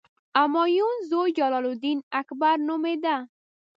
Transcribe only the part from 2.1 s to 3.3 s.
اکبر نومېده.